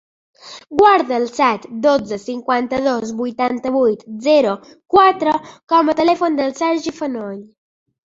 Guarda 0.81 1.17
el 1.17 1.25
set, 1.33 1.65
dotze, 1.83 2.17
cinquanta-dos, 2.23 3.11
vuitanta-vuit, 3.19 4.05
zero, 4.29 4.55
quatre 4.95 5.35
com 5.75 5.93
a 5.93 5.95
telèfon 6.01 6.39
del 6.41 6.57
Sergi 6.63 6.95
Fenoll. 7.03 7.39